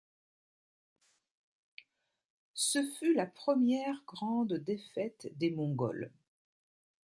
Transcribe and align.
Ce 2.55 2.79
fut 2.97 3.13
la 3.13 3.27
première 3.27 4.03
grande 4.07 4.53
défaite 4.55 5.29
des 5.37 5.51
Mongols. 5.51 6.11